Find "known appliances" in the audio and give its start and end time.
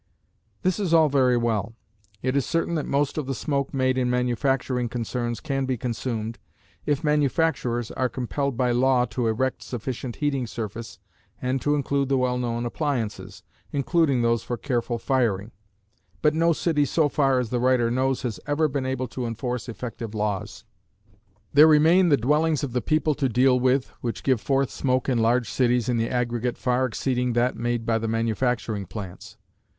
12.39-13.43